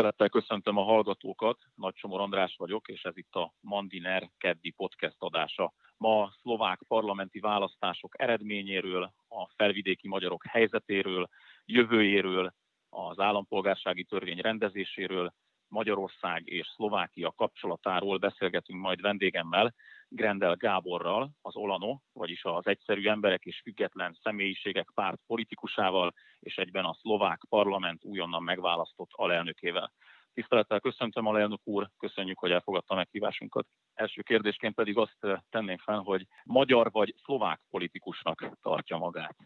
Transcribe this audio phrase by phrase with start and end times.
[0.00, 5.16] Tisztelettel köszöntöm a hallgatókat, Nagy Csomor András vagyok, és ez itt a Mandiner keddi podcast
[5.18, 5.72] adása.
[5.96, 11.28] Ma a szlovák parlamenti választások eredményéről, a felvidéki magyarok helyzetéről,
[11.64, 12.54] jövőjéről,
[12.88, 15.32] az állampolgársági törvény rendezéséről,
[15.70, 19.74] Magyarország és Szlovákia kapcsolatáról beszélgetünk majd vendégemmel,
[20.08, 26.84] Grendel Gáborral, az Olano, vagyis az egyszerű emberek és független személyiségek párt politikusával, és egyben
[26.84, 29.92] a szlovák parlament újonnan megválasztott alelnökével.
[30.32, 33.66] Tisztelettel köszöntöm, alelnök úr, köszönjük, hogy elfogadta meghívásunkat.
[33.94, 39.36] Első kérdésként pedig azt tenném fel, hogy magyar vagy szlovák politikusnak tartja magát.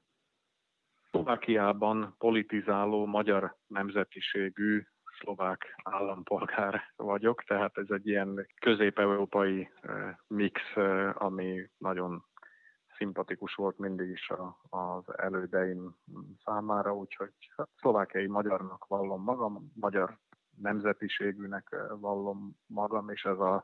[1.11, 4.83] Szlovákiában politizáló magyar nemzetiségű
[5.21, 9.71] szlovák állampolgár vagyok, tehát ez egy ilyen közép-európai
[10.27, 10.61] mix,
[11.13, 12.25] ami nagyon
[12.97, 14.33] szimpatikus volt mindig is
[14.71, 15.97] az elődeim
[16.45, 20.19] számára, úgyhogy hát szlovákiai magyarnak vallom magam, magyar
[20.57, 23.63] nemzetiségűnek vallom magam, és ez az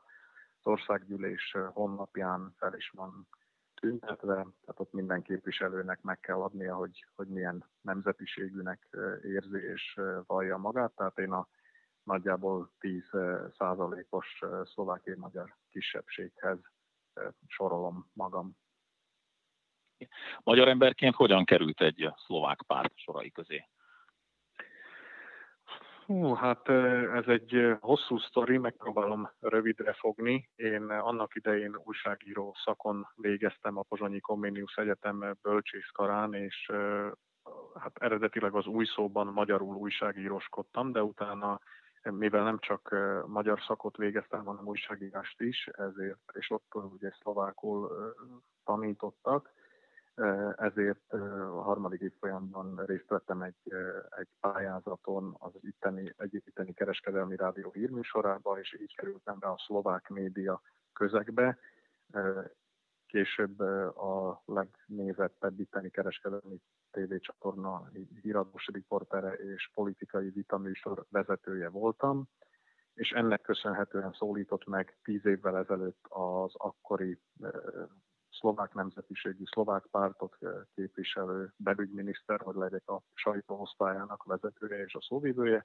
[0.63, 3.29] országgyűlés honlapján fel is van
[3.81, 8.89] tüntetve, tehát ott minden képviselőnek meg kell adnia, hogy, hogy milyen nemzetiségűnek
[9.23, 10.93] érzi és vallja magát.
[10.93, 11.49] Tehát én a
[12.03, 13.11] nagyjából 10
[13.57, 16.59] százalékos szlovákiai magyar kisebbséghez
[17.47, 18.57] sorolom magam.
[20.43, 23.69] Magyar emberként hogyan került egy szlovák párt sorai közé?
[26.11, 26.69] Hú, hát
[27.15, 30.51] ez egy hosszú sztori, megpróbálom rövidre fogni.
[30.57, 36.71] Én annak idején újságíró szakon végeztem a Pozsonyi Comenius Egyetem bölcsészkarán, és
[37.75, 41.61] hát eredetileg az új szóban magyarul újságíróskodtam, de utána
[42.03, 47.91] mivel nem csak magyar szakot végeztem, hanem újságírást is, ezért, és ott ugye szlovákul
[48.65, 49.51] tanítottak,
[50.57, 53.75] ezért a harmadik évfolyamban részt vettem egy,
[54.09, 60.09] egy pályázaton az itteni, egy itteni kereskedelmi rádió hírműsorába, és így kerültem be a szlovák
[60.09, 60.63] média
[60.93, 61.59] közegbe.
[63.07, 63.61] Később
[63.97, 67.91] a legnézettebb itteni kereskedelmi tévécsatorna
[68.23, 72.29] híradós riportere és politikai vitaműsor vezetője voltam,
[72.95, 77.19] és ennek köszönhetően szólított meg tíz évvel ezelőtt az akkori
[78.41, 80.39] szlovák nemzetiségű szlovák pártot
[80.75, 85.65] képviselő belügyminiszter, hogy legyek a sajtóosztályának vezetője és a szóvivője.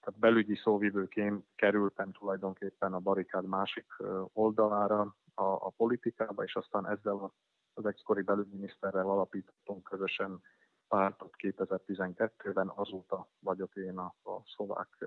[0.00, 3.86] Tehát belügyi szóvivőként kerültem tulajdonképpen a barikád másik
[4.32, 7.32] oldalára a, a politikába, és aztán ezzel
[7.74, 10.42] az egykori belügyminiszterrel alapítottunk közösen
[10.88, 15.04] pártot 2012-ben, azóta vagyok én a, a szlovák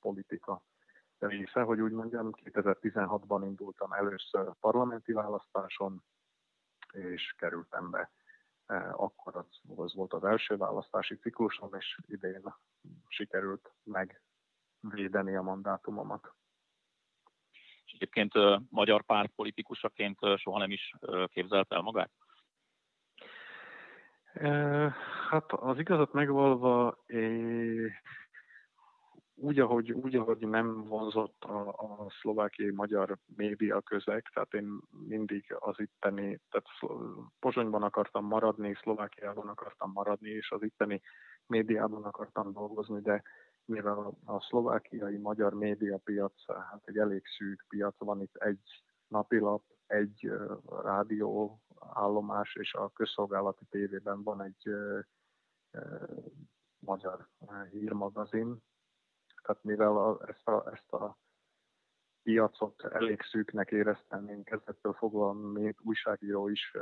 [0.00, 0.62] politika
[1.18, 2.30] része, hogy úgy mondjam.
[2.44, 6.02] 2016-ban indultam először parlamenti választáson,
[6.92, 8.10] és kerültem be.
[8.92, 12.54] Akkor az, volt az első választási ciklusom, és idén
[13.08, 16.34] sikerült megvédeni a mandátumomat.
[17.84, 18.32] És egyébként
[18.70, 20.94] magyar párt politikusaként soha nem is
[21.26, 22.10] képzelt el magát?
[25.30, 27.04] Hát az igazat megvalva,
[29.40, 35.56] úgy, ahogy, úgy, ahogy nem vonzott a, a szlovákiai magyar média közeg, tehát én mindig
[35.58, 36.66] az itteni, tehát
[37.38, 41.00] Pozsonyban akartam maradni, Szlovákiában akartam maradni, és az itteni
[41.46, 43.22] médiában akartam dolgozni, de
[43.64, 49.62] mivel a, a szlovákiai magyar médiapiac, hát egy elég szűk piac, van itt egy napilap,
[49.86, 50.30] egy
[50.82, 54.70] rádió állomás, és a közszolgálati tévében van egy
[56.78, 57.28] magyar
[57.70, 58.62] hírmagazin.
[59.50, 61.18] Tehát mivel a, ezt, a, ezt a
[62.22, 66.72] piacot elég szűknek éreztem, én kezdettől fogva, mint újságíró is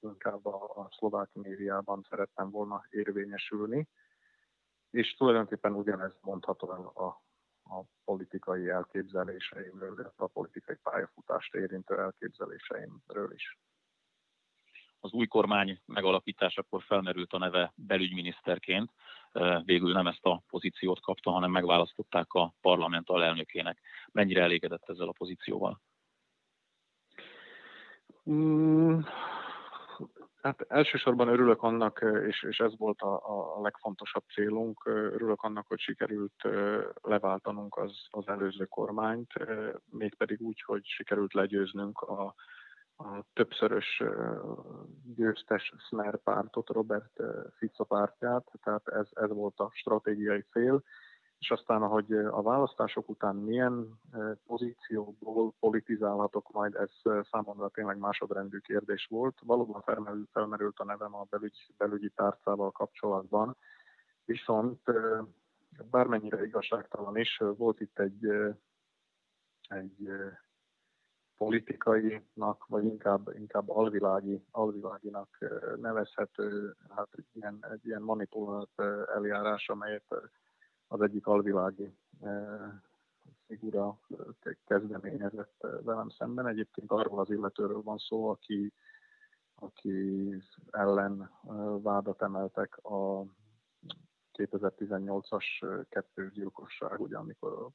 [0.00, 3.88] inkább a, a szlovák médiában szerettem volna érvényesülni,
[4.90, 7.06] és tulajdonképpen ugyanez mondható el a,
[7.76, 13.58] a politikai elképzeléseimről, illetve a politikai pályafutást érintő elképzeléseimről is.
[15.00, 18.90] Az új kormány megalapításakor felmerült a neve belügyminiszterként,
[19.64, 23.78] végül nem ezt a pozíciót kapta, hanem megválasztották a parlament alelnökének.
[24.12, 25.80] Mennyire elégedett ezzel a pozícióval?
[28.30, 29.00] Mm,
[30.42, 33.14] Hát elsősorban örülök annak, és, és ez volt a,
[33.56, 36.48] a legfontosabb célunk, örülök annak, hogy sikerült
[37.02, 39.32] leváltanunk az, az előző kormányt,
[39.90, 42.34] mégpedig úgy, hogy sikerült legyőznünk a,
[42.98, 44.02] a többszörös
[45.14, 47.20] győztes Smer pártot, Robert
[47.56, 50.82] Fico pártját, tehát ez, ez volt a stratégiai cél.
[51.38, 54.00] És aztán, ahogy a választások után milyen
[54.46, 56.90] pozícióból politizálhatok majd, ez
[57.30, 59.38] számomra tényleg másodrendű kérdés volt.
[59.44, 63.56] Valóban felmerült, felmerült a nevem a belügy, belügyi tárcával kapcsolatban,
[64.24, 64.80] viszont
[65.90, 68.26] bármennyire igazságtalan is, volt itt egy,
[69.68, 70.10] egy
[71.38, 75.38] politikainak, vagy inkább, inkább alvilági, alviláginak
[75.76, 78.80] nevezhető hát ilyen, egy ilyen manipulált
[79.14, 80.14] eljárás, amelyet
[80.86, 81.94] az egyik alvilági
[83.46, 83.98] figura
[84.66, 86.46] kezdeményezett velem szemben.
[86.46, 88.72] Egyébként arról az illetőről van szó, aki,
[89.54, 90.28] aki
[90.70, 91.30] ellen
[91.82, 93.24] vádat emeltek a
[94.32, 95.44] 2018-as
[95.88, 97.68] kettős gyilkosság, ugye, amikor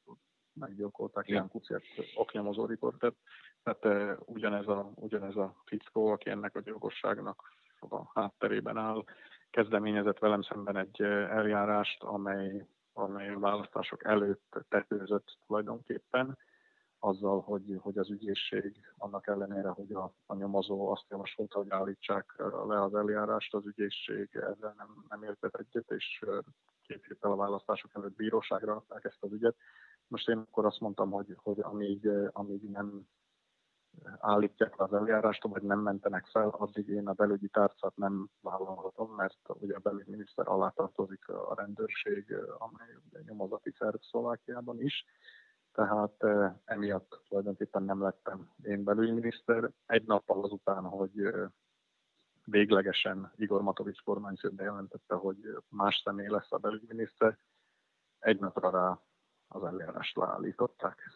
[0.53, 1.81] meggyilkolták Jan Kuciát,
[2.15, 3.15] oknyomozó riportert.
[3.63, 9.03] Tehát ugyanez a, ugyanez a fickó, aki ennek a gyilkosságnak a hátterében áll,
[9.49, 16.37] kezdeményezett velem szemben egy eljárást, amely, amely a választások előtt tetőzött tulajdonképpen,
[17.03, 22.35] azzal, hogy, hogy az ügyészség annak ellenére, hogy a, a nyomozó azt javasolta, hogy állítsák
[22.67, 26.25] le az eljárást, az ügyészség ezzel nem, nem értett egyet, és
[26.87, 29.55] két héttel a választások előtt bíróságra adták ezt az ügyet.
[30.07, 33.07] Most én akkor azt mondtam, hogy, hogy amíg, amíg nem
[34.19, 39.39] állítják az eljárást, vagy nem mentenek fel, addig én a belügyi tárcát nem vállalhatom, mert
[39.47, 45.05] ugye a belügyminiszter alá tartozik a rendőrség, amely ugye nyomozati szerv Szlovákiában is,
[45.71, 46.23] tehát
[46.65, 49.71] emiatt tulajdonképpen nem lettem én belügyminiszter.
[49.85, 51.33] Egy nappal azután, hogy
[52.45, 57.37] véglegesen Igor Matovics kormányfő bejelentette, hogy más személy lesz a belügyminiszter,
[58.19, 58.99] egy napra rá
[59.53, 61.11] az eljárást leállították.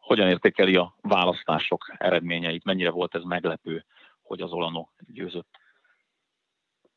[0.00, 2.64] Hogyan értékeli a választások eredményeit?
[2.64, 3.84] Mennyire volt ez meglepő,
[4.22, 5.48] hogy az Olano győzött?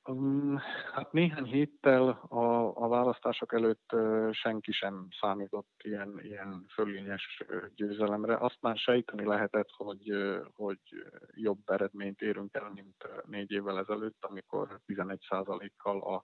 [0.10, 0.60] Um,
[0.94, 3.96] hát néhány héttel a, a választások előtt
[4.32, 7.44] senki sem számított ilyen, ilyen fölényes
[7.76, 8.38] győzelemre.
[8.38, 10.12] Azt már sejteni lehetett, hogy,
[10.56, 10.80] hogy
[11.34, 16.24] jobb eredményt érünk el, mint négy évvel ezelőtt, amikor 11%-kal a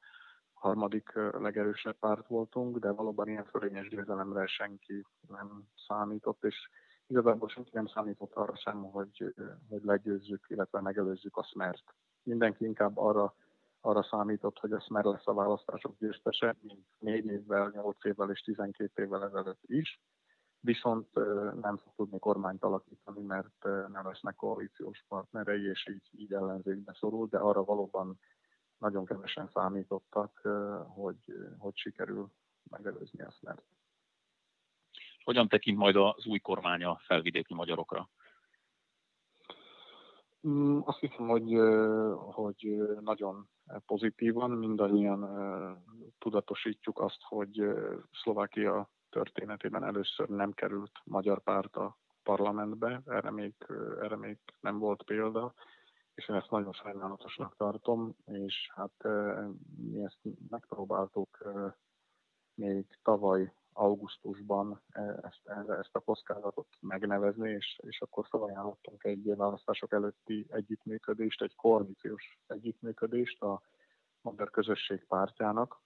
[0.60, 6.70] harmadik legerősebb párt voltunk, de valóban ilyen fölényes győzelemre senki nem számított, és
[7.08, 9.34] igazából senki nem számított arra sem, hogy,
[9.70, 11.84] hogy legyőzzük, illetve megelőzzük a smert.
[12.24, 13.36] Mindenki inkább arra,
[13.82, 18.42] arra számított, hogy a smer lesz a választások győztese, mint négy évvel, nyolc évvel és
[18.42, 20.02] 12 évvel ezelőtt is,
[20.60, 21.14] viszont
[21.62, 27.28] nem fog tudni kormányt alakítani, mert nem lesznek koalíciós partnerei, és így, így ellenzékbe szorul,
[27.28, 28.20] de arra valóban
[28.78, 30.42] nagyon kevesen számítottak,
[30.88, 31.18] hogy,
[31.58, 32.32] hogy sikerül
[32.70, 33.64] megelőzni ezt, mert
[35.24, 38.10] hogyan tekint majd az új kormány a felvidéki magyarokra?
[40.48, 41.54] Mm, azt hiszem, hogy,
[42.20, 43.50] hogy nagyon
[43.86, 44.52] pozitívan.
[44.52, 45.22] Mindannyian
[46.18, 47.68] tudatosítjuk azt, hogy
[48.12, 53.54] Szlovákia történetében először nem került magyar párt a parlamentbe, erre még,
[54.02, 55.54] erre még nem volt példa,
[56.18, 59.04] és én ezt nagyon sajnálatosnak tartom, és hát
[59.78, 60.20] mi ezt
[60.50, 61.54] megpróbáltuk
[62.54, 64.82] még tavaly augusztusban
[65.22, 72.40] ezt, ezt a kockázatot megnevezni, és, és akkor felajánlottunk egy választások előtti együttműködést, egy koalíciós
[72.48, 73.62] együttműködést a
[74.22, 75.82] Magyar Közösség pártjának,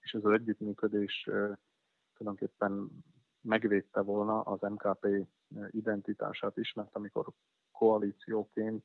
[0.00, 1.22] és ez az együttműködés
[2.14, 2.88] tulajdonképpen
[3.40, 5.06] megvédte volna az MKP
[5.70, 7.26] identitását is, mert amikor
[7.78, 8.84] koalícióként,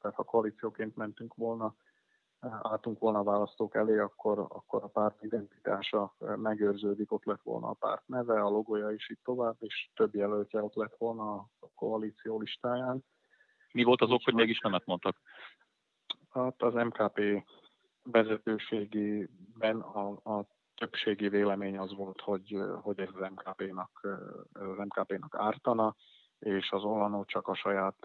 [0.00, 1.74] tehát ha koalícióként mentünk volna,
[2.62, 7.72] álltunk volna a választók elé, akkor, akkor a párt identitása megőrződik, ott lett volna a
[7.72, 12.40] párt neve, a logója is itt tovább, és több jelöltje ott lett volna a koalíció
[12.40, 13.04] listáján.
[13.72, 15.16] Mi volt az ok, hogy mégis nemet mondtak?
[16.30, 17.44] Hát az MKP
[18.02, 24.08] vezetőségében a, a többségi vélemény az volt, hogy, hogy ez az MKP-nak,
[24.76, 25.96] MKP-nak ártana,
[26.42, 27.96] és az Olano csak a saját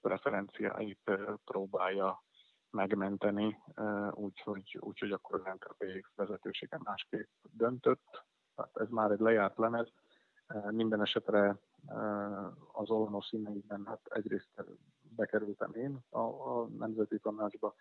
[0.00, 1.10] preferenciáit
[1.44, 2.22] próbálja
[2.70, 3.58] megmenteni,
[4.10, 8.24] úgyhogy, úgyhogy akkor az MKP vezetősége másképp döntött.
[8.56, 9.88] Hát ez már egy lejárt lemez.
[10.70, 11.56] Minden esetre
[12.72, 14.64] az Olano színeiben hát egyrészt
[15.16, 17.74] bekerültem én a, a Nemzeti Tanácsba,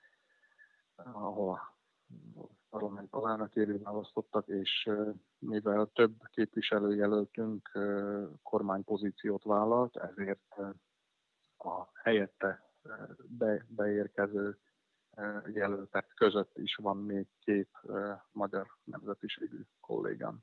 [0.96, 1.77] ahol
[2.70, 4.90] parlament alelnökévé választottak, és
[5.40, 7.72] mivel több képviselőjelöltünk
[8.44, 10.56] kormánypozíciót vállalt, ezért
[11.58, 12.72] a helyette
[13.28, 14.60] be, beérkező
[15.54, 17.70] jelöltek között is van még két
[18.32, 20.40] magyar nemzetiségű kollégám.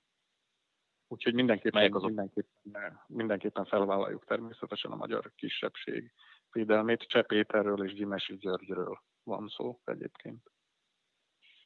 [1.09, 2.07] Úgyhogy mindenképpen, azok?
[2.07, 6.13] mindenképpen, mindenképpen felvállaljuk természetesen a magyar kisebbség
[6.53, 7.01] védelmét.
[7.01, 10.54] Cseh Péterről és Gyimesi Györgyről van szó egyébként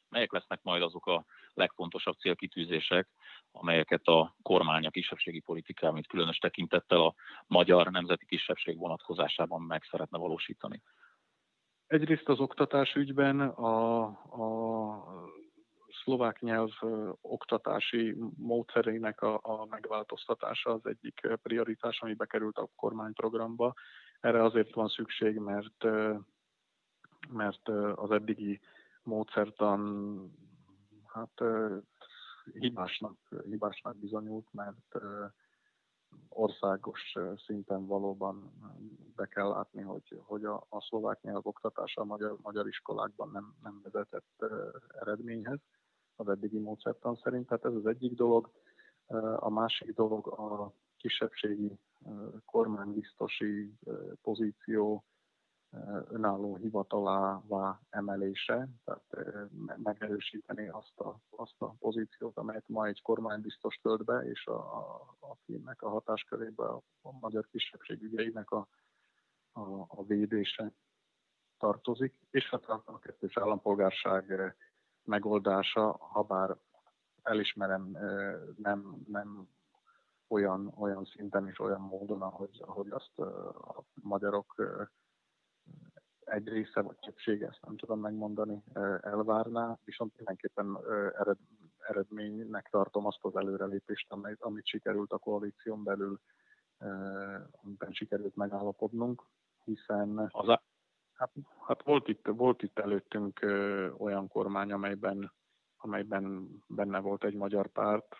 [0.09, 3.07] melyek lesznek majd azok a legfontosabb célkitűzések,
[3.51, 7.13] amelyeket a kormány a kisebbségi politikában, mint különös tekintettel a
[7.47, 10.81] magyar nemzeti kisebbség vonatkozásában meg szeretne valósítani?
[11.87, 15.29] Egyrészt az oktatás ügyben a, a
[16.03, 16.69] szlovák nyelv
[17.21, 23.73] oktatási módszerének a, a megváltoztatása az egyik prioritás, ami bekerült a kormányprogramba.
[24.19, 25.83] Erre azért van szükség, mert,
[27.29, 28.59] mert az eddigi
[29.03, 29.81] módszertan
[31.05, 31.41] hát
[32.53, 34.95] hibásnak, hibásnak bizonyult, mert
[36.29, 37.15] országos
[37.45, 38.51] szinten valóban
[39.15, 43.55] be kell látni, hogy, hogy a, a szlovák nyelv oktatása a magyar, magyar iskolákban nem,
[43.63, 44.45] nem vezetett
[44.99, 45.59] eredményhez
[46.15, 47.47] az eddigi módszertan szerint.
[47.47, 48.51] Tehát ez az egyik dolog.
[49.35, 51.79] A másik dolog a kisebbségi
[52.45, 53.73] kormánybiztosi
[54.21, 55.03] pozíció
[56.09, 59.37] önálló hivatalává emelése, tehát
[59.77, 65.15] megerősíteni azt a, azt a pozíciót, amelyet ma egy kormánybiztos tölt be, és a, a,
[65.19, 68.67] akinek a hatáskörébe a, a magyar kisebbség ügyeinek a,
[69.51, 70.73] a, a védése
[71.57, 74.55] tartozik, és hát a, a kettős állampolgárság
[75.03, 76.57] megoldása, ha bár
[77.23, 77.97] elismerem,
[78.57, 79.47] nem, nem
[80.27, 84.55] olyan, olyan szinten és olyan módon, ahogy, ahogy azt a magyarok
[86.29, 88.63] egy része vagy többsége, ezt nem tudom megmondani,
[89.01, 90.77] elvárná, viszont mindenképpen
[91.17, 91.37] ered,
[91.77, 96.19] eredménynek tartom azt az előrelépést, amit, amit sikerült a koalíción belül,
[97.51, 99.23] amiben sikerült megállapodnunk,
[99.63, 100.63] hiszen az a,
[101.13, 101.31] hát,
[101.67, 103.39] hát volt, itt, volt itt előttünk
[103.97, 105.33] olyan kormány, amelyben,
[105.77, 108.15] amelyben benne volt egy magyar párt,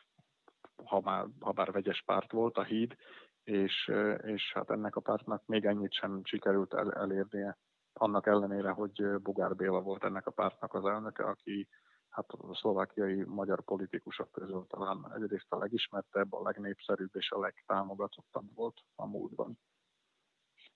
[0.86, 2.96] ha, már, ha bár vegyes párt volt a híd,
[3.44, 7.58] és, és hát ennek a pártnak még ennyit sem sikerült el, elérnie
[7.94, 11.68] annak ellenére, hogy Bogár Béla volt ennek a pártnak az elnöke, aki
[12.10, 18.56] hát a szlovákiai magyar politikusok közül talán egyrészt a legismertebb, a legnépszerűbb és a legtámogatottabb
[18.56, 19.60] volt a múltban.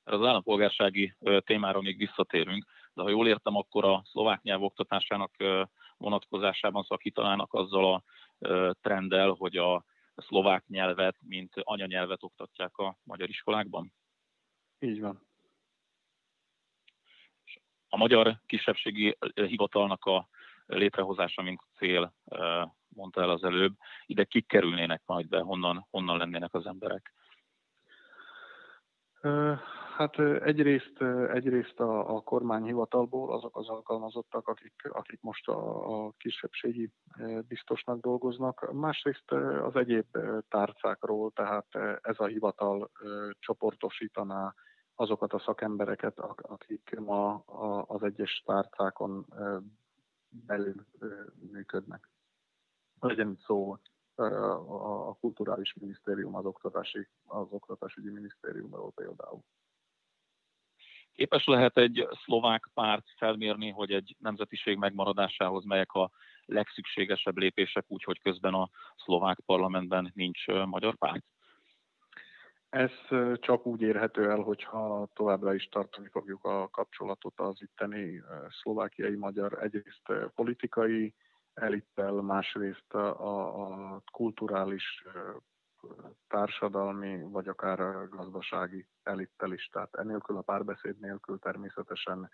[0.03, 5.32] Az állampolgársági témára még visszatérünk, de ha jól értem, akkor a szlovák nyelv oktatásának
[5.98, 8.03] vonatkozásában szakítanának azzal a
[8.82, 13.93] trenddel, hogy a szlovák nyelvet, mint anyanyelvet oktatják a magyar iskolákban?
[14.79, 15.32] Így van
[17.93, 20.27] a magyar kisebbségi hivatalnak a
[20.65, 22.13] létrehozása, mint cél,
[22.88, 23.73] mondta el az előbb,
[24.05, 27.13] ide kik kerülnének majd be, honnan, honnan lennének az emberek?
[29.95, 31.01] Hát egyrészt,
[31.33, 36.89] egyrészt a, a kormányhivatalból azok az alkalmazottak, akik, akik most a, a kisebbségi
[37.47, 39.31] biztosnak dolgoznak, másrészt
[39.63, 40.17] az egyéb
[40.50, 41.67] tárcákról, tehát
[42.01, 42.91] ez a hivatal
[43.39, 44.53] csoportosítaná
[44.95, 47.33] azokat a szakembereket, akik ma
[47.88, 49.25] az egyes tárcákon
[50.29, 50.85] belül
[51.51, 52.09] működnek.
[53.00, 53.77] Legyen szó
[54.15, 59.39] a kulturális minisztérium, az oktatási, az oktatásügyi minisztériumról például.
[61.13, 66.12] Képes lehet egy szlovák párt felmérni, hogy egy nemzetiség megmaradásához melyek a
[66.45, 71.25] legszükségesebb lépések, úgyhogy közben a szlovák parlamentben nincs magyar párt?
[72.73, 72.91] Ez
[73.39, 79.63] csak úgy érhető el, hogyha továbbra is tartani fogjuk a kapcsolatot az itteni szlovákiai magyar
[79.63, 81.13] egyrészt politikai
[81.53, 85.03] elittel, másrészt a, kulturális,
[86.27, 89.69] társadalmi, vagy akár gazdasági elittel is.
[89.71, 92.29] Tehát enélkül a párbeszéd nélkül természetesen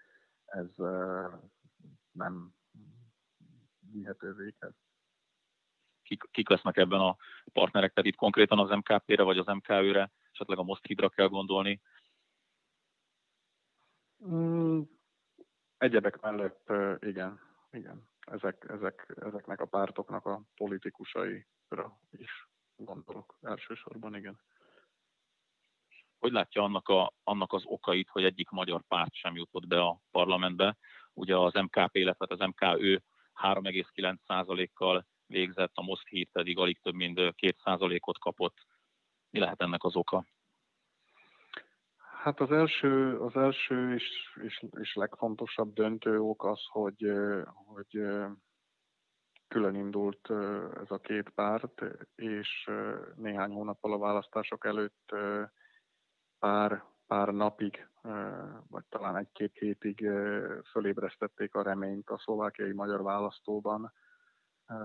[0.46, 0.76] ez
[2.12, 2.54] nem
[3.92, 4.74] vihető véghez.
[6.04, 7.16] Kik, kik lesznek ebben a
[7.54, 11.82] partnerek, tehát itt konkrétan az MKP-re vagy az MKÖ-re esetleg a Moszkvidra kell gondolni?
[14.26, 14.82] Mm,
[15.78, 17.40] egyebek mellett igen,
[17.72, 18.08] igen.
[18.20, 24.40] Ezek, ezek, ezeknek a pártoknak a politikusaira is gondolok elsősorban, igen.
[26.20, 30.00] Hogy látja annak, a, annak az okait, hogy egyik magyar párt sem jutott be a
[30.12, 30.78] parlamentbe?
[31.14, 32.98] Ugye az MKP, illetve az MKÖ
[33.42, 38.58] 3,9%-kal végzett, a Most híd pedig alig több mint 2%-ot kapott
[39.30, 40.26] mi lehet ennek az oka?
[42.24, 47.12] Hát az első, az első és, és, és legfontosabb döntő ok az, hogy,
[47.66, 48.02] hogy
[49.48, 50.30] külön indult
[50.82, 51.82] ez a két párt,
[52.16, 52.70] és
[53.16, 55.16] néhány hónappal a választások előtt
[56.40, 57.88] pár, pár napig,
[58.68, 60.10] vagy talán egy-két hétig
[60.72, 63.92] fölébresztették a reményt a szlovákiai magyar választóban,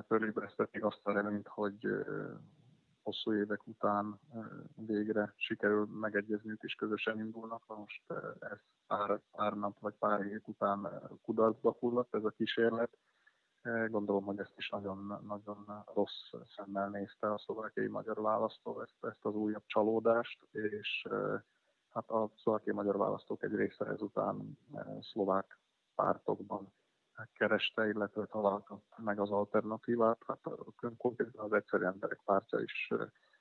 [0.06, 1.86] fölébresztették azt a reményt, hogy,
[3.04, 4.20] hosszú évek után
[4.74, 7.62] végre sikerül megegyezniük és közösen indulnak.
[7.66, 8.02] Most
[8.38, 10.88] ez pár, pár nap vagy pár hét után
[11.22, 12.98] kudarcba fulladt ez a kísérlet.
[13.88, 19.24] Gondolom, hogy ezt is nagyon, nagyon rossz szemmel nézte a szlovákiai magyar választó, ezt, ezt
[19.24, 21.08] az újabb csalódást, és
[21.90, 24.58] hát a szlovákiai magyar választók egy része ezután
[25.00, 25.58] szlovák
[25.94, 26.72] pártokban
[27.32, 30.18] kereste, illetve találta meg az alternatívát.
[30.26, 30.40] Hát
[30.96, 32.88] konkrétan az egyszerű emberek pártja is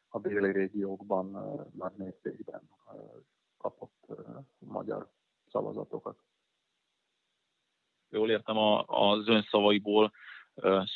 [0.07, 1.31] a déli régiókban
[1.73, 2.69] nagy mértékben
[3.57, 4.05] kapott
[4.59, 5.09] magyar
[5.51, 6.17] szavazatokat.
[8.09, 10.11] Jól értem a, az ön szavaiból,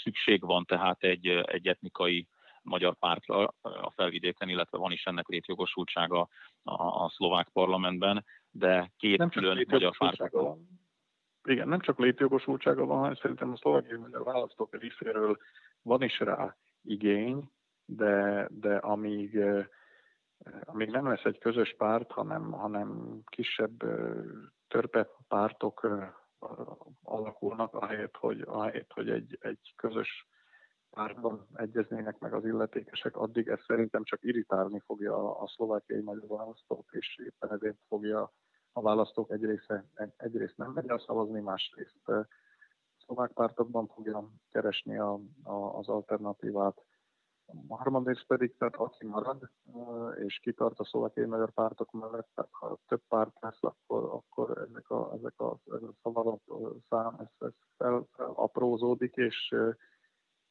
[0.03, 2.27] szükség van tehát egy, egy etnikai
[2.61, 6.27] magyar pártra a felvidéken, illetve van is ennek létjogosultsága
[6.63, 10.57] a, a szlovák parlamentben, de két nem külön magyar pártra.
[11.47, 15.37] Igen, nem csak létjogosultsága van, hanem szerintem a szlovákiai magyar választók részéről
[15.81, 17.51] van is rá igény,
[17.85, 19.39] de, de amíg,
[20.61, 23.83] amíg nem lesz egy közös párt, hanem, hanem kisebb
[24.67, 25.87] törpe pártok
[27.03, 30.27] alakulnak, ahelyett, hogy, ahelyett, hogy egy, egy közös
[30.89, 36.87] pártban egyeznének meg az illetékesek, addig ez szerintem csak irritálni fogja a szlovákiai magyar választót,
[36.91, 38.31] és éppen ezért fogja
[38.77, 39.73] a választók egyrészt,
[40.17, 42.11] egyrészt nem megy el szavazni, másrészt
[43.05, 46.85] szlovák pártokban fogja keresni a, a, az alternatívát.
[47.67, 49.49] A harmadrészt pedig, tehát aki marad,
[50.15, 54.89] és kitart a szlovákiai magyar pártok mellett, tehát ha több párt lesz, akkor, akkor ezek
[54.89, 56.41] a, ezek a, ez a szavazat
[56.89, 59.55] szám ez, ez fel, fel aprózódik, és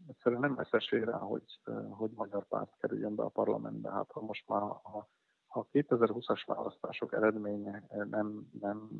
[0.08, 3.90] egyszerűen nem lesz esély rá, hogy, hogy magyar párt kerüljön be a parlamentbe.
[3.90, 4.62] Hát ha most már
[5.56, 8.90] ha 2020-as választások eredménye nem, nem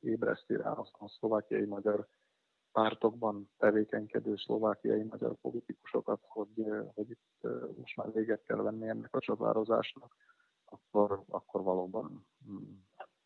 [0.00, 2.06] ébreszti rá azt a szlovákiai magyar
[2.72, 9.20] pártokban tevékenykedő szlovákiai magyar politikusokat, hogy, hogy itt most már véget kell venni ennek a
[9.20, 10.14] csatározásnak,
[10.64, 12.74] akkor, akkor valóban mm,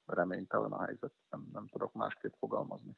[0.06, 1.12] reménytelen a helyzet.
[1.30, 2.96] Nem, nem tudok másképp fogalmazni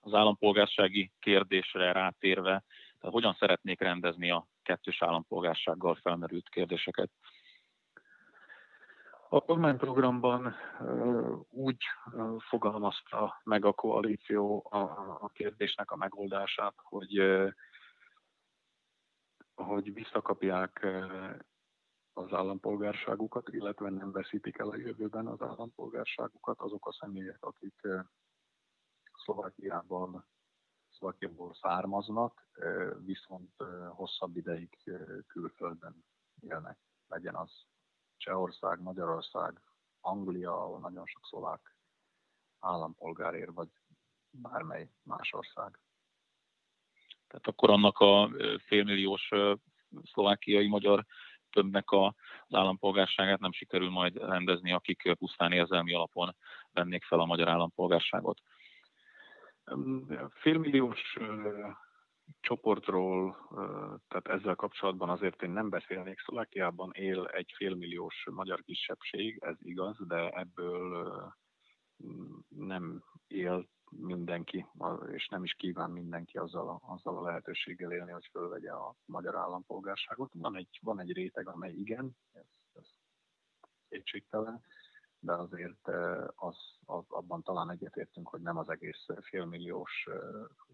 [0.00, 2.64] az állampolgársági kérdésre rátérve,
[2.98, 7.10] tehát hogyan szeretnék rendezni a kettős állampolgársággal felmerült kérdéseket?
[9.32, 10.54] A kormányprogramban
[11.50, 11.82] úgy
[12.38, 14.66] fogalmazta meg a koalíció
[15.20, 17.20] a kérdésnek a megoldását, hogy,
[19.54, 20.86] hogy visszakapják
[22.12, 27.80] az állampolgárságukat, illetve nem veszítik el a jövőben az állampolgárságukat azok a személyek, akik
[29.24, 30.26] Szlovákiában,
[30.88, 32.46] Szlovákiából származnak,
[33.04, 33.54] viszont
[33.88, 34.92] hosszabb ideig
[35.26, 36.04] külföldön
[36.40, 36.78] élnek.
[37.08, 37.68] Legyen az
[38.20, 39.60] Csehország, Magyarország,
[40.00, 41.74] Anglia, ahol nagyon sok szlovák
[42.60, 43.68] állampolgár ér, vagy
[44.30, 45.78] bármely más ország.
[47.26, 48.30] Tehát akkor annak a
[48.66, 49.28] félmilliós
[50.12, 51.04] szlovákiai magyar
[51.50, 52.14] többnek az
[52.54, 56.36] állampolgárságát nem sikerül majd rendezni, akik pusztán érzelmi alapon
[56.72, 58.40] vennék fel a magyar állampolgárságot
[60.30, 61.18] félmilliós
[62.40, 63.36] csoportról,
[64.08, 66.20] tehát ezzel kapcsolatban azért én nem beszélnék.
[66.20, 71.34] Szlovákiában él egy félmilliós magyar kisebbség, ez igaz, de ebből
[72.48, 74.66] nem él mindenki,
[75.12, 79.36] és nem is kíván mindenki azzal a, azzal a lehetőséggel élni, hogy fölvegye a magyar
[79.36, 80.32] állampolgárságot.
[80.34, 82.88] Van egy, van egy réteg, amely igen, ez, ez
[83.88, 84.62] kétségtelen,
[85.18, 85.88] de azért
[86.34, 90.08] az, az, abban talán egyetértünk, hogy nem az egész félmilliós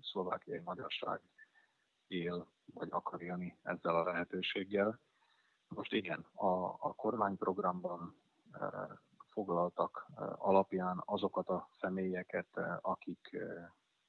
[0.01, 1.21] szlovákiai magyarság
[2.09, 4.99] él, vagy akar élni ezzel a lehetőséggel.
[5.69, 8.16] Most igen, a, a kormányprogramban
[9.29, 10.07] foglaltak
[10.38, 12.47] alapján azokat a személyeket,
[12.81, 13.37] akik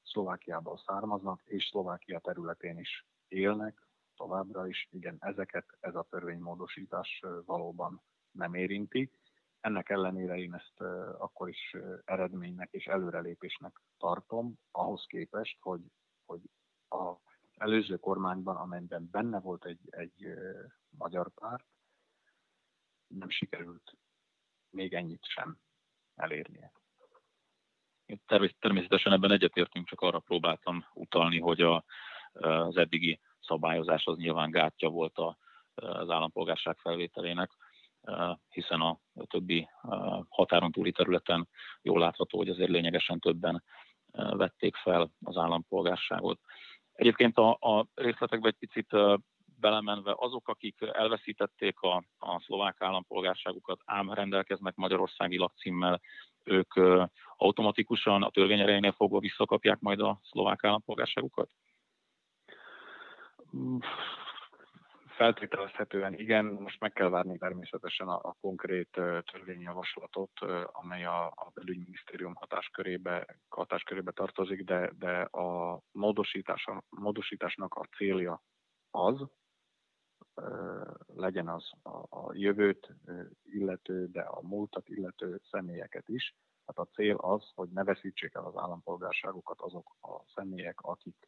[0.03, 8.01] Szlovákiából származnak, és Szlovákia területén is élnek, továbbra is, igen, ezeket ez a törvénymódosítás valóban
[8.31, 9.11] nem érinti.
[9.59, 10.81] Ennek ellenére én ezt
[11.17, 15.81] akkor is eredménynek és előrelépésnek tartom, ahhoz képest, hogy,
[16.25, 16.41] hogy
[16.87, 17.26] az
[17.57, 20.27] előző kormányban, amelyben benne volt egy, egy
[20.89, 21.65] magyar párt,
[23.07, 23.97] nem sikerült
[24.69, 25.57] még ennyit sem
[26.15, 26.71] elérnie.
[28.59, 31.83] Természetesen ebben egyetértünk, csak arra próbáltam utalni, hogy a,
[32.31, 35.37] az eddigi szabályozás az nyilván gátja volt a,
[35.75, 37.51] az állampolgárság felvételének
[38.49, 39.69] hiszen a többi
[40.29, 41.47] határon túli területen
[41.81, 43.63] jól látható, hogy azért lényegesen többen
[44.11, 46.39] vették fel az állampolgárságot.
[46.97, 48.87] Egyébként a, a részletekbe egy picit
[49.59, 56.01] belemenve azok, akik elveszítették a, a szlovák állampolgárságukat, ám rendelkeznek magyarországi lakcímmel,
[56.43, 56.73] ők
[57.35, 61.49] automatikusan a törvény erejénél fogva visszakapják majd a szlovák állampolgárságukat?
[65.17, 68.89] Feltételezhetően igen, most meg kell várni természetesen a, a konkrét
[69.31, 70.31] törvényjavaslatot,
[70.65, 78.41] amely a, a belügyminisztérium hatáskörébe, hatáskörébe tartozik, de, de a módosítás, módosításnak a célja
[78.91, 79.27] az,
[81.07, 82.95] legyen az a, a jövőt
[83.43, 88.45] illető, de a múltat illető személyeket is, Tehát a cél az, hogy ne veszítsék el
[88.45, 91.27] az állampolgárságukat azok a személyek, akik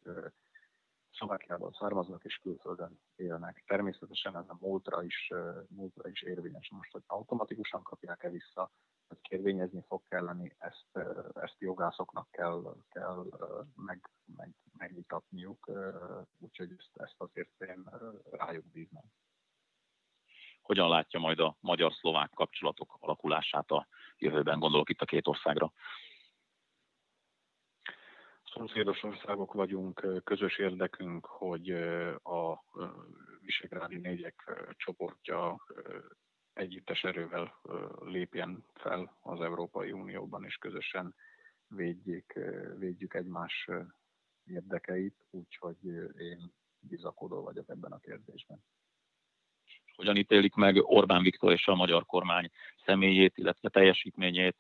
[1.12, 3.64] Szlovákiából származnak és külföldön élnek.
[3.68, 5.32] Természetesen ez a múltra is,
[5.68, 6.70] múltra is érvényes.
[6.70, 8.72] Most, hogy automatikusan kapják-e vissza,
[9.08, 13.26] hogy kérvényezni fog kelleni, ezt, ezt jogászoknak kell, kell
[13.76, 15.72] meg, meg, megvitatniuk,
[16.38, 17.90] úgyhogy ezt, ezt azért én
[18.32, 19.04] rájuk bíznám.
[20.62, 25.74] Hogyan látja majd a magyar-szlovák kapcsolatok alakulását a jövőben, gondolok itt a két országra?
[28.60, 31.70] Szomszédos országok vagyunk, közös érdekünk, hogy
[32.24, 32.64] a
[33.42, 35.66] Visegrádi négyek csoportja
[36.54, 37.60] együttes erővel
[38.00, 41.16] lépjen fel az Európai Unióban, és közösen
[41.68, 42.40] védjék,
[42.78, 43.70] védjük egymás
[44.46, 45.86] érdekeit, úgyhogy
[46.18, 48.64] én bizakodó vagyok ebben a kérdésben.
[49.96, 52.50] Hogyan ítélik meg Orbán Viktor és a magyar kormány
[52.86, 54.58] személyét, illetve teljesítményét,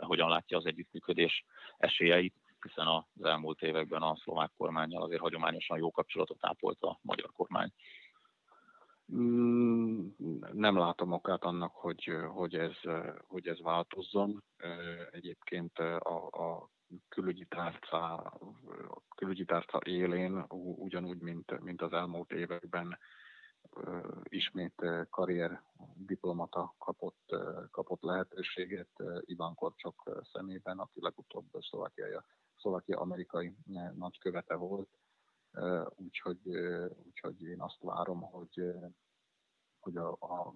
[0.00, 1.44] hogyan látja az együttműködés
[1.78, 2.34] esélyeit?
[2.62, 7.72] Hiszen az elmúlt években a szlovák kormányjal azért hagyományosan jó kapcsolatot ápolt a magyar kormány.
[9.12, 10.08] Mm,
[10.52, 12.76] nem látom okát annak, hogy, hogy, ez,
[13.26, 14.44] hogy ez változzon.
[15.10, 16.70] Egyébként a, a
[17.08, 18.32] külügyi tárca,
[19.16, 20.44] külügyi tárca élén,
[20.76, 22.98] ugyanúgy, mint, mint az elmúlt években,
[24.22, 25.62] ismét karrier
[25.94, 27.36] diplomata kapott,
[27.70, 32.16] kapott lehetőséget Iván Korcsok szemében, aki legutóbb szlovákiai
[32.62, 34.88] Szlovákia amerikai eh, nagykövete volt,
[35.52, 38.62] eh, úgyhogy, eh, úgyhogy én azt várom, hogy,
[39.80, 40.54] hogy a, a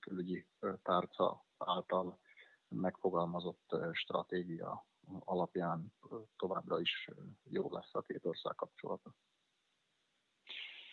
[0.00, 0.46] külügyi
[0.82, 2.18] tárca által
[2.68, 4.86] megfogalmazott stratégia
[5.18, 5.92] alapján
[6.36, 7.08] továbbra is
[7.50, 9.14] jó lesz a két ország kapcsolata.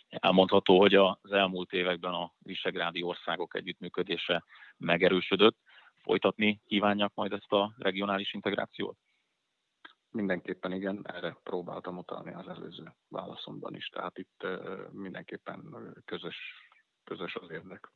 [0.09, 4.43] Elmondható, hogy az elmúlt években a visegrádi országok együttműködése
[4.77, 5.57] megerősödött.
[5.97, 8.97] Folytatni kívánják majd ezt a regionális integrációt?
[10.11, 14.47] Mindenképpen igen, erre próbáltam utalni az előző válaszomban is, tehát itt
[14.91, 16.37] mindenképpen közös,
[17.03, 17.91] közös az érdek.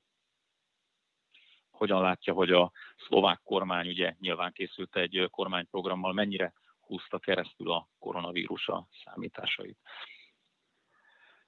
[1.70, 2.72] Hogyan látja, hogy a
[3.08, 9.80] szlovák kormány ugye nyilván készült egy kormányprogrammal, mennyire húzta keresztül a koronavírus a számításait?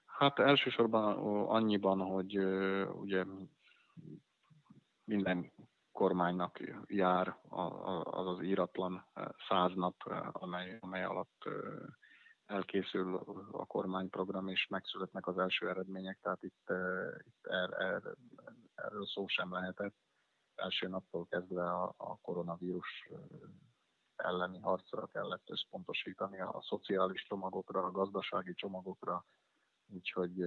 [0.05, 2.37] Hát elsősorban annyiban, hogy
[2.87, 3.23] ugye
[5.03, 5.51] minden
[5.97, 7.37] kormánynak jár
[8.03, 11.53] az az íratlan eh, száz nap, eh, amely, amely alatt eh,
[12.45, 13.15] elkészül
[13.51, 16.69] a kormányprogram, és megszületnek az első eredmények, tehát itt,
[17.25, 18.01] itt er, er,
[18.75, 19.95] erről szó sem lehetett.
[20.55, 23.09] Első naptól kezdve a, a koronavírus
[24.15, 29.25] elleni harcra kellett összpontosítani, a szociális csomagokra, a gazdasági csomagokra,
[29.93, 30.41] úgyhogy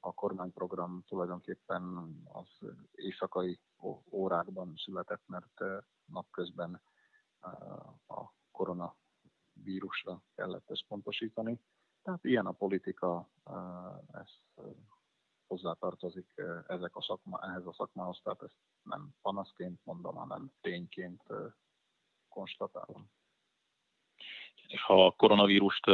[0.00, 2.48] a kormányprogram tulajdonképpen az
[2.92, 3.60] éjszakai
[4.10, 5.60] órákban született, mert
[6.04, 6.82] napközben
[8.06, 11.60] a koronavírusra kellett összpontosítani.
[12.02, 13.30] Tehát ilyen a politika,
[14.12, 14.28] ez
[15.46, 16.34] hozzátartozik
[16.66, 21.22] ezek a szakma, ehhez a szakmához, tehát ezt nem panaszként mondom, hanem tényként
[22.28, 23.10] konstatálom.
[24.86, 25.86] Ha a koronavírust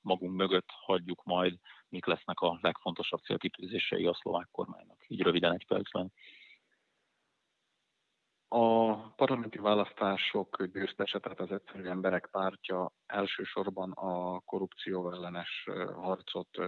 [0.00, 5.04] magunk mögött hagyjuk majd, mik lesznek a legfontosabb célkitűzései a szlovák kormánynak?
[5.08, 6.12] Így röviden egy percben.
[8.48, 16.58] A parlamenti választások győztese, tehát az egyszerű emberek pártja elsősorban a korrupció ellenes harcot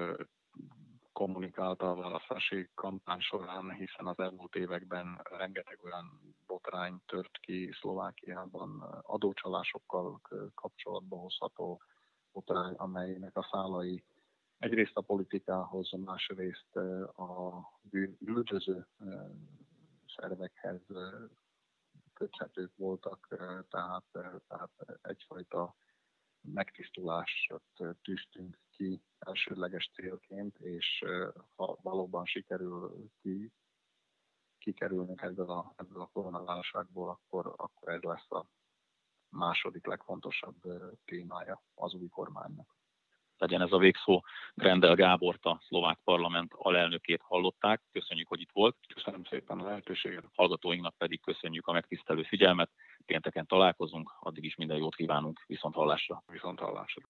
[1.13, 8.81] kommunikálta a választási kampány során, hiszen az elmúlt években rengeteg olyan botrány tört ki Szlovákiában
[9.03, 10.21] adócsalásokkal
[10.55, 11.83] kapcsolatba hozható
[12.33, 14.05] botrány, amelynek a szálai
[14.59, 16.77] egyrészt a politikához, másrészt
[17.17, 17.63] a
[18.19, 18.87] bűnöző
[20.17, 20.83] szervekhez
[22.13, 23.27] köthetők voltak,
[23.69, 24.05] tehát,
[24.49, 24.71] tehát
[25.03, 25.77] egyfajta
[26.41, 27.55] megtisztulást
[28.03, 31.05] tűztünk ki elsődleges célként, és
[31.57, 33.53] ha valóban sikerül ki,
[34.59, 38.47] kikerülnünk ebből a, ebből a koronaválságból, akkor, akkor ez lesz a
[39.39, 40.57] második legfontosabb
[41.05, 42.77] témája az új kormánynak
[43.39, 44.23] legyen ez a végszó.
[44.55, 47.83] Grendel Gábort, a szlovák parlament alelnökét hallották.
[47.93, 48.77] Köszönjük, hogy itt volt.
[48.95, 50.25] Köszönöm szépen a lehetőséget.
[50.35, 52.71] Hallgatóinknak pedig köszönjük a megtisztelő figyelmet.
[53.07, 55.43] Pénteken találkozunk, addig is minden jót kívánunk.
[55.47, 56.23] Viszont hallásra.
[56.27, 57.03] Viszont hallásra.